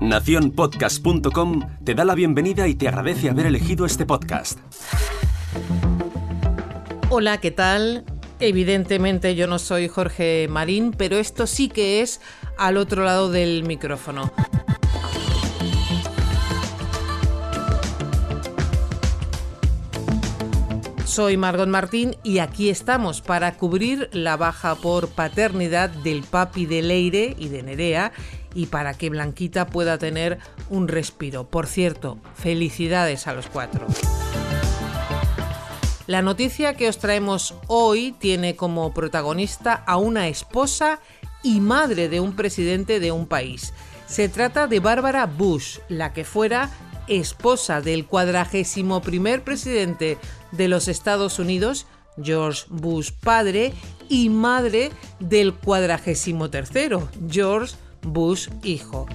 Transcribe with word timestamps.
Naciónpodcast.com 0.00 1.60
te 1.84 1.94
da 1.94 2.04
la 2.04 2.14
bienvenida 2.14 2.68
y 2.68 2.74
te 2.74 2.88
agradece 2.88 3.30
haber 3.30 3.46
elegido 3.46 3.86
este 3.86 4.04
podcast. 4.04 4.58
Hola, 7.10 7.38
¿qué 7.38 7.50
tal? 7.50 8.04
Evidentemente 8.40 9.34
yo 9.34 9.46
no 9.46 9.58
soy 9.58 9.88
Jorge 9.88 10.48
Marín, 10.48 10.92
pero 10.96 11.16
esto 11.16 11.46
sí 11.46 11.68
que 11.68 12.02
es 12.02 12.20
al 12.58 12.76
otro 12.76 13.04
lado 13.04 13.30
del 13.30 13.64
micrófono. 13.64 14.30
Soy 21.04 21.36
Margot 21.36 21.68
Martín 21.68 22.16
y 22.24 22.38
aquí 22.38 22.70
estamos 22.70 23.20
para 23.20 23.56
cubrir 23.56 24.08
la 24.12 24.36
baja 24.36 24.74
por 24.74 25.08
paternidad 25.08 25.90
del 25.90 26.22
papi 26.22 26.64
de 26.64 26.82
Leire 26.82 27.36
y 27.38 27.48
de 27.48 27.62
Nerea 27.62 28.12
y 28.54 28.66
para 28.66 28.94
que 28.94 29.10
Blanquita 29.10 29.66
pueda 29.66 29.98
tener 29.98 30.38
un 30.70 30.88
respiro. 30.88 31.44
Por 31.44 31.66
cierto, 31.66 32.18
felicidades 32.34 33.26
a 33.26 33.34
los 33.34 33.48
cuatro. 33.48 33.86
La 36.06 36.22
noticia 36.22 36.74
que 36.74 36.88
os 36.88 36.98
traemos 36.98 37.54
hoy 37.66 38.12
tiene 38.12 38.56
como 38.56 38.92
protagonista 38.94 39.74
a 39.74 39.98
una 39.98 40.28
esposa 40.28 41.00
y 41.44 41.60
madre 41.60 42.08
de 42.08 42.18
un 42.18 42.34
presidente 42.34 42.98
de 42.98 43.12
un 43.12 43.26
país. 43.26 43.72
Se 44.06 44.28
trata 44.28 44.66
de 44.66 44.80
Bárbara 44.80 45.26
Bush, 45.26 45.78
la 45.88 46.12
que 46.12 46.24
fuera 46.24 46.70
esposa 47.06 47.80
del 47.80 48.06
cuadragésimo 48.06 49.02
primer 49.02 49.44
presidente 49.44 50.18
de 50.52 50.68
los 50.68 50.88
Estados 50.88 51.38
Unidos, 51.38 51.86
George 52.20 52.64
Bush 52.68 53.10
padre, 53.12 53.72
y 54.08 54.28
madre 54.28 54.90
del 55.20 55.54
cuadragésimo 55.54 56.50
tercero, 56.50 57.08
George 57.30 57.74
Bush 58.02 58.48
hijo. 58.62 59.06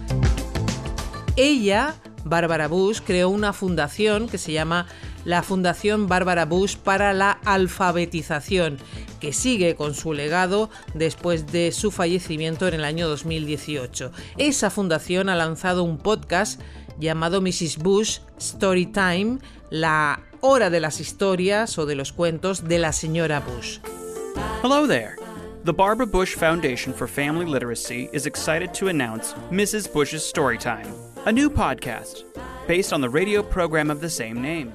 Ella, 1.36 1.96
Bárbara 2.26 2.68
Bush, 2.68 3.00
creó 3.06 3.30
una 3.30 3.54
fundación 3.54 4.28
que 4.28 4.38
se 4.38 4.52
llama 4.52 4.88
la 5.26 5.44
Fundación 5.44 6.08
Bárbara 6.08 6.46
Bush 6.46 6.76
para 6.78 7.14
la 7.14 7.32
Alfabetización, 7.46 8.78
que 9.20 9.34
sigue 9.34 9.76
con 9.76 9.94
su 9.94 10.14
legado 10.14 10.70
después 10.94 11.52
de 11.52 11.72
su 11.72 11.92
fallecimiento 11.92 12.68
en 12.68 12.76
el 12.76 12.84
año 12.84 13.08
2018. 13.08 14.12
Esa 14.38 14.70
fundación 14.70 15.30
ha 15.30 15.36
lanzado 15.36 15.84
un 15.84 15.98
podcast 15.98 16.62
llamado 17.00 17.42
Mrs. 17.42 17.78
Bush 17.78 18.20
Storytime, 18.40 19.40
la 19.70 20.22
hora 20.42 20.70
de 20.70 20.80
las 20.80 21.00
historias 21.00 21.78
o 21.78 21.86
de 21.86 21.96
los 21.96 22.14
cuentos 22.14 22.68
de 22.68 22.80
la 22.80 22.94
señora 22.94 23.40
Bush. 23.42 23.80
Hello 24.64 24.88
there. 24.88 25.18
The 25.66 25.74
Barbara 25.74 26.06
Bush 26.06 26.36
Foundation 26.36 26.94
for 26.94 27.08
Family 27.08 27.46
Literacy 27.46 28.10
is 28.14 28.26
excited 28.26 28.74
to 28.76 28.88
announce 28.88 29.34
Mrs. 29.52 29.92
Bush's 29.92 30.24
Storytime, 30.24 30.88
a 31.26 31.32
new 31.32 31.50
podcast 31.50 32.24
based 32.66 32.94
on 32.94 33.02
the 33.02 33.10
radio 33.10 33.44
program 33.44 33.92
of 33.92 34.00
the 34.00 34.10
same 34.10 34.42
name. 34.42 34.72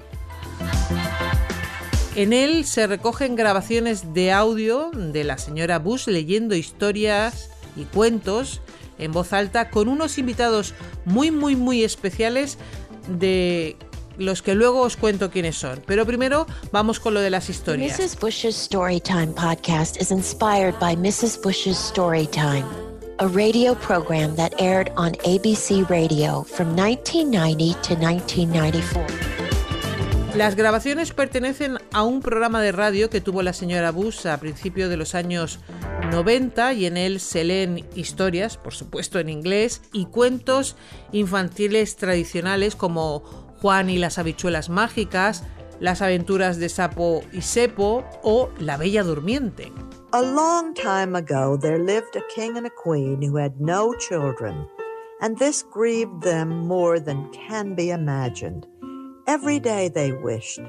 En 2.16 2.32
él 2.32 2.64
se 2.64 2.86
recogen 2.86 3.34
grabaciones 3.34 4.14
de 4.14 4.30
audio 4.30 4.90
de 4.92 5.24
la 5.24 5.36
señora 5.36 5.80
Bush 5.80 6.06
leyendo 6.06 6.54
historias 6.54 7.50
y 7.76 7.84
cuentos 7.84 8.60
en 8.98 9.10
voz 9.10 9.32
alta 9.32 9.68
con 9.70 9.88
unos 9.88 10.16
invitados 10.16 10.74
muy 11.04 11.32
muy 11.32 11.56
muy 11.56 11.82
especiales 11.82 12.56
de 13.08 13.76
los 14.16 14.42
que 14.42 14.54
luego 14.54 14.82
os 14.82 14.96
cuento 14.96 15.32
quiénes 15.32 15.56
son. 15.56 15.82
Pero 15.86 16.06
primero 16.06 16.46
vamos 16.70 17.00
con 17.00 17.14
lo 17.14 17.20
de 17.20 17.30
las 17.30 17.50
historias. 17.50 17.98
Mrs. 17.98 18.20
Bush's 18.20 18.54
Storytime 18.54 19.34
podcast 19.34 20.00
is 20.00 20.12
inspired 20.12 20.78
by 20.78 20.94
Mrs. 20.94 21.42
Bush's 21.42 21.76
Storytime, 21.76 22.64
a 23.18 23.26
radio 23.26 23.74
program 23.74 24.36
that 24.36 24.52
aired 24.60 24.92
on 24.96 25.14
ABC 25.24 25.88
Radio 25.90 26.44
from 26.44 26.76
1990 26.76 27.74
to 27.82 27.96
1994. 27.96 29.33
Las 30.36 30.56
grabaciones 30.56 31.12
pertenecen 31.12 31.78
a 31.92 32.02
un 32.02 32.20
programa 32.20 32.60
de 32.60 32.72
radio 32.72 33.08
que 33.08 33.20
tuvo 33.20 33.42
la 33.42 33.52
señora 33.52 33.92
Bush 33.92 34.26
a 34.26 34.38
principios 34.38 34.90
de 34.90 34.96
los 34.96 35.14
años 35.14 35.60
90 36.10 36.72
y 36.72 36.86
en 36.86 36.96
él 36.96 37.20
se 37.20 37.44
leen 37.44 37.86
historias, 37.94 38.56
por 38.56 38.74
supuesto 38.74 39.20
en 39.20 39.28
inglés, 39.28 39.82
y 39.92 40.06
cuentos 40.06 40.74
infantiles 41.12 41.94
tradicionales 41.94 42.74
como 42.74 43.20
Juan 43.62 43.88
y 43.88 43.98
las 43.98 44.18
habichuelas 44.18 44.68
mágicas, 44.70 45.44
Las 45.78 46.02
aventuras 46.02 46.58
de 46.58 46.68
Sapo 46.68 47.22
y 47.32 47.42
Sepo 47.42 48.04
o 48.22 48.48
La 48.58 48.76
Bella 48.76 49.04
Durmiente. 49.04 49.72
A 50.12 50.20
long 50.20 50.74
time 50.74 51.16
ago 51.16 51.56
there 51.56 51.78
lived 51.78 52.16
a 52.16 52.22
king 52.34 52.56
and 52.56 52.66
a 52.66 52.70
queen 52.70 53.22
who 53.22 53.38
had 53.38 53.52
no 53.60 53.92
children, 53.98 54.66
and 55.20 55.38
this 55.38 55.64
grieved 55.64 56.22
them 56.22 56.66
more 56.66 57.00
than 57.00 57.30
can 57.30 57.76
be 57.76 57.90
imagined. 57.90 58.66
Every 59.26 59.58
day 59.58 59.88
they 59.88 60.12
wished, 60.12 60.60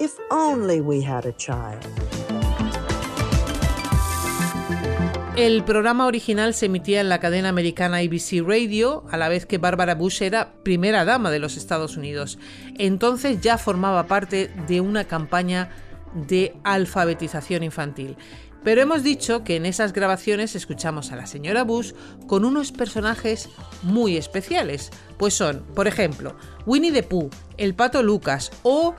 if 0.00 0.18
only 0.30 0.80
we 0.80 1.02
had 1.02 1.26
a 1.26 1.36
child. 1.36 1.84
El 5.36 5.62
programa 5.64 6.06
original 6.06 6.54
se 6.54 6.66
emitía 6.66 7.02
en 7.02 7.10
la 7.10 7.20
cadena 7.20 7.50
americana 7.50 7.98
ABC 7.98 8.42
Radio, 8.42 9.04
a 9.10 9.18
la 9.18 9.28
vez 9.28 9.44
que 9.44 9.58
Barbara 9.58 9.94
Bush 9.94 10.22
era 10.22 10.54
primera 10.62 11.04
dama 11.04 11.30
de 11.30 11.40
los 11.40 11.58
Estados 11.58 11.98
Unidos. 11.98 12.38
Entonces 12.78 13.42
ya 13.42 13.58
formaba 13.58 14.06
parte 14.06 14.50
de 14.66 14.80
una 14.80 15.04
campaña 15.04 15.68
de 16.14 16.56
alfabetización 16.64 17.62
infantil. 17.62 18.16
Pero 18.62 18.82
hemos 18.82 19.02
dicho 19.02 19.42
que 19.42 19.56
en 19.56 19.66
esas 19.66 19.92
grabaciones 19.92 20.54
escuchamos 20.54 21.12
a 21.12 21.16
la 21.16 21.26
señora 21.26 21.64
Bush 21.64 21.92
con 22.26 22.44
unos 22.44 22.72
personajes 22.72 23.48
muy 23.82 24.16
especiales, 24.16 24.90
pues 25.18 25.34
son, 25.34 25.64
por 25.74 25.88
ejemplo, 25.88 26.36
Winnie 26.66 26.92
the 26.92 27.02
Pooh, 27.02 27.30
el 27.56 27.74
pato 27.74 28.02
Lucas 28.02 28.50
o 28.62 28.94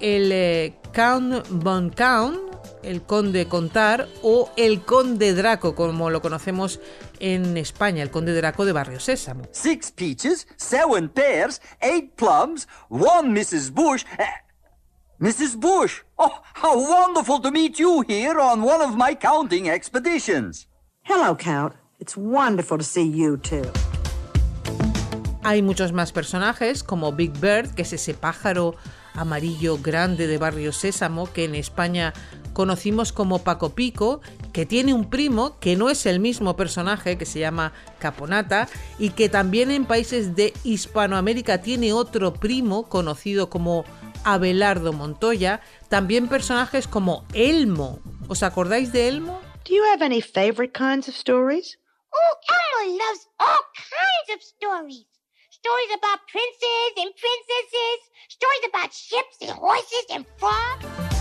el 0.00 0.30
eh, 0.32 0.74
Count 0.94 1.46
Von 1.50 1.90
Count, 1.90 2.38
el 2.82 3.02
conde 3.02 3.46
Contar 3.48 4.08
o 4.22 4.50
el 4.56 4.82
conde 4.82 5.34
Draco, 5.34 5.74
como 5.74 6.10
lo 6.10 6.20
conocemos 6.22 6.80
en 7.20 7.56
España, 7.56 8.02
el 8.02 8.10
conde 8.10 8.34
Draco 8.34 8.64
de 8.64 8.72
Barrio 8.72 8.98
Sésamo. 8.98 9.44
Six 9.52 9.92
peaches, 9.92 10.48
seven 10.56 11.08
pears, 11.08 11.60
eight 11.80 12.12
plums, 12.16 12.66
one 12.88 13.28
Mrs. 13.30 13.70
Bush. 13.72 14.04
eh, 14.18 14.24
Mrs. 15.22 15.54
Bush, 15.54 16.00
oh, 16.18 16.42
how 16.54 16.76
wonderful 16.76 17.38
to 17.40 17.52
meet 17.52 17.78
you 17.78 18.02
here 18.08 18.40
on 18.40 18.60
one 18.60 18.82
of 18.82 18.96
my 18.96 19.14
counting 19.14 19.70
expeditions. 19.70 20.66
Hello, 21.02 21.36
Count. 21.36 21.74
It's 22.00 22.16
wonderful 22.16 22.76
to 22.76 22.82
see 22.82 23.06
you 23.06 23.36
too. 23.36 23.62
Hay 25.44 25.62
muchos 25.62 25.92
más 25.92 26.10
personajes, 26.10 26.82
como 26.82 27.12
Big 27.12 27.38
Bird, 27.38 27.72
que 27.76 27.82
es 27.82 27.92
ese 27.92 28.14
pájaro 28.14 28.74
amarillo 29.14 29.78
grande 29.78 30.26
de 30.26 30.38
Barrio 30.38 30.72
Sésamo, 30.72 31.32
que 31.32 31.44
en 31.44 31.54
España 31.54 32.12
conocimos 32.52 33.12
como 33.12 33.38
Paco 33.38 33.76
Pico, 33.76 34.22
que 34.52 34.66
tiene 34.66 34.92
un 34.92 35.08
primo 35.08 35.56
que 35.60 35.76
no 35.76 35.88
es 35.88 36.04
el 36.04 36.18
mismo 36.18 36.56
personaje, 36.56 37.16
que 37.16 37.26
se 37.26 37.38
llama 37.38 37.72
Caponata, 38.00 38.68
y 38.98 39.10
que 39.10 39.28
también 39.28 39.70
en 39.70 39.84
países 39.84 40.34
de 40.34 40.52
Hispanoamérica 40.64 41.58
tiene 41.58 41.92
otro 41.92 42.34
primo 42.34 42.88
conocido 42.88 43.48
como 43.48 43.84
Abelardo 44.24 44.92
Montoya, 44.92 45.60
también 45.88 46.28
personajes 46.28 46.86
como 46.86 47.24
Elmo. 47.34 48.00
¿Os 48.28 48.42
acordáis 48.42 48.92
de 48.92 49.08
Elmo? 49.08 49.40
Do 49.64 49.74
you 49.74 49.82
have 49.92 50.04
any 50.04 50.20
favorite 50.20 50.72
kinds 50.72 51.08
of 51.08 51.14
stories? 51.14 51.78
Oh, 52.12 52.34
Elmo 52.48 52.98
loves 52.98 53.28
all 53.38 53.64
kinds 53.74 54.34
of 54.34 54.42
stories. 54.42 55.06
Stories 55.50 55.90
about 55.94 56.20
princes 56.30 56.92
and 56.96 57.12
princesses, 57.14 57.98
stories 58.28 58.64
about 58.68 58.92
ships 58.92 59.38
and 59.42 59.50
horses 59.52 60.06
and 60.10 60.26
frogs. 60.38 61.12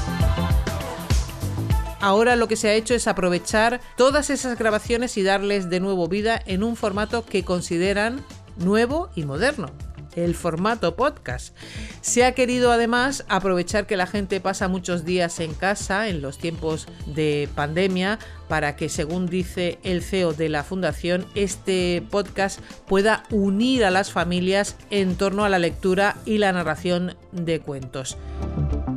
Ahora 2.01 2.35
lo 2.35 2.47
que 2.47 2.55
se 2.55 2.69
ha 2.69 2.73
hecho 2.73 2.95
es 2.95 3.07
aprovechar 3.07 3.79
todas 3.95 4.31
esas 4.31 4.57
grabaciones 4.57 5.17
y 5.17 5.23
darles 5.23 5.69
de 5.69 5.79
nuevo 5.79 6.07
vida 6.07 6.41
en 6.47 6.63
un 6.63 6.75
formato 6.75 7.23
que 7.23 7.45
consideran 7.45 8.25
nuevo 8.57 9.11
y 9.15 9.23
moderno, 9.23 9.67
el 10.15 10.35
formato 10.35 10.95
podcast. 10.95 11.55
Se 12.01 12.25
ha 12.25 12.33
querido 12.33 12.71
además 12.71 13.25
aprovechar 13.29 13.87
que 13.87 13.97
la 13.97 14.07
gente 14.07 14.39
pasa 14.39 14.67
muchos 14.67 15.05
días 15.05 15.39
en 15.39 15.53
casa 15.53 16.07
en 16.07 16.21
los 16.21 16.37
tiempos 16.37 16.87
de 17.05 17.49
pandemia 17.55 18.19
para 18.47 18.75
que, 18.75 18.89
según 18.89 19.27
dice 19.27 19.79
el 19.83 20.01
CEO 20.01 20.33
de 20.33 20.49
la 20.49 20.63
fundación, 20.63 21.25
este 21.35 22.03
podcast 22.09 22.59
pueda 22.87 23.23
unir 23.29 23.85
a 23.85 23.91
las 23.91 24.11
familias 24.11 24.75
en 24.89 25.15
torno 25.15 25.45
a 25.45 25.49
la 25.49 25.59
lectura 25.59 26.17
y 26.25 26.37
la 26.37 26.51
narración 26.51 27.15
de 27.31 27.61
cuentos. 27.61 28.17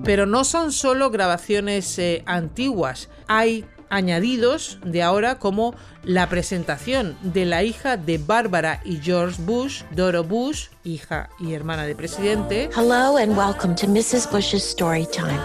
Pero 0.03 0.27
no 0.27 0.45
son 0.45 0.73
solo 0.73 1.11
grabaciones 1.11 1.99
eh, 1.99 2.23
antiguas, 2.27 3.09
hay 3.27 3.65
añadidos 3.95 4.79
de 4.85 5.03
ahora 5.03 5.39
como 5.39 5.75
la 6.03 6.29
presentación 6.29 7.17
de 7.23 7.45
la 7.45 7.63
hija 7.63 7.97
de 7.97 8.19
Bárbara 8.19 8.81
y 8.85 8.97
George 8.97 9.41
Bush, 9.43 9.83
Doro 9.93 10.25
Bush, 10.25 10.67
hija 10.83 11.31
y 11.39 11.55
hermana 11.55 11.85
del 11.85 11.95
presidente, 11.95 12.69
Hello 12.77 13.17
and 13.17 13.37
welcome 13.39 13.75
to 13.77 13.87
Mrs. 13.87 14.31
Bush's 14.31 14.65
Storytime. 14.65 15.41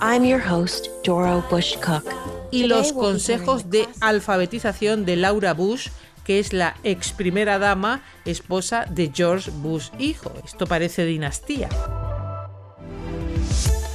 I'm 0.00 0.22
your 0.24 0.40
host, 0.40 0.88
Doro 1.04 1.42
Bush 1.50 1.76
Cook. 1.78 2.04
y 2.50 2.66
los 2.66 2.92
consejos 2.92 3.70
de 3.70 3.88
alfabetización 4.00 5.04
de 5.04 5.16
Laura 5.16 5.54
Bush, 5.54 5.88
que 6.24 6.38
es 6.38 6.52
la 6.52 6.76
ex 6.82 7.12
primera 7.12 7.58
dama, 7.58 8.02
esposa 8.24 8.84
de 8.88 9.10
George 9.14 9.50
Bush 9.50 9.88
hijo. 9.98 10.32
Esto 10.44 10.66
parece 10.66 11.04
dinastía. 11.04 11.68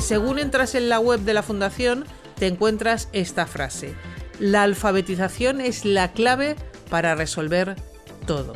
Según 0.00 0.38
entras 0.38 0.74
en 0.74 0.88
la 0.88 0.98
web 0.98 1.20
de 1.20 1.34
la 1.34 1.42
fundación, 1.42 2.06
te 2.38 2.46
encuentras 2.46 3.10
esta 3.12 3.44
frase: 3.44 3.94
La 4.38 4.62
alfabetización 4.62 5.60
es 5.60 5.84
la 5.84 6.12
clave 6.12 6.56
para 6.88 7.16
resolver 7.16 7.76
todo. 8.26 8.54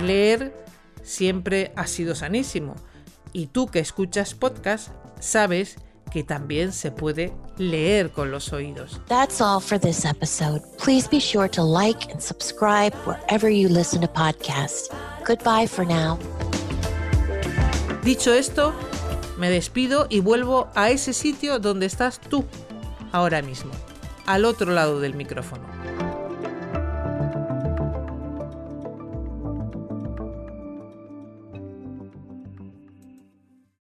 Leer 0.00 0.54
siempre 1.02 1.72
ha 1.74 1.88
sido 1.88 2.14
sanísimo. 2.14 2.76
Y 3.32 3.46
tú 3.46 3.66
que 3.66 3.80
escuchas 3.80 4.34
podcast, 4.34 4.90
sabes 5.20 5.76
que 6.10 6.24
también 6.24 6.72
se 6.72 6.90
puede 6.90 7.32
leer 7.56 8.10
con 8.10 8.30
los 8.30 8.52
oídos. 8.52 9.00
That's 9.06 9.40
all 9.40 9.60
for 9.60 9.78
this 9.78 10.04
episode. 10.04 10.60
Please 10.78 11.08
be 11.08 11.20
sure 11.20 11.48
to 11.50 11.62
like 11.62 12.10
and 12.10 12.20
subscribe 12.20 12.94
wherever 13.06 13.48
you 13.48 13.68
listen 13.68 14.00
to 14.00 14.08
podcasts. 14.08 14.88
Goodbye 15.24 15.68
for 15.68 15.86
now. 15.86 16.18
Dicho 18.02 18.32
esto, 18.32 18.72
me 19.38 19.50
despido 19.50 20.06
y 20.10 20.20
vuelvo 20.20 20.68
a 20.74 20.90
ese 20.90 21.12
sitio 21.12 21.58
donde 21.58 21.86
estás 21.86 22.20
tú 22.20 22.44
ahora 23.12 23.42
mismo, 23.42 23.72
al 24.26 24.44
otro 24.44 24.72
lado 24.72 25.00
del 25.00 25.14
micrófono. 25.14 25.79